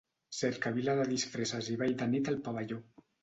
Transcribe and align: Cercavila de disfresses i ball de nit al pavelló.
Cercavila 0.35 0.95
de 0.99 1.05
disfresses 1.11 1.69
i 1.75 1.77
ball 1.83 1.93
de 2.01 2.09
nit 2.15 2.31
al 2.33 2.41
pavelló. 2.49 2.81